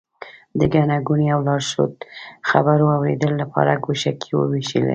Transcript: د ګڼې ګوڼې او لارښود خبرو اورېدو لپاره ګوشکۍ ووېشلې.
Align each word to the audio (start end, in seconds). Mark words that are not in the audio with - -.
د 0.59 0.61
ګڼې 0.73 0.97
ګوڼې 1.07 1.27
او 1.35 1.41
لارښود 1.47 1.93
خبرو 2.49 2.85
اورېدو 2.95 3.29
لپاره 3.41 3.81
ګوشکۍ 3.85 4.31
ووېشلې. 4.35 4.89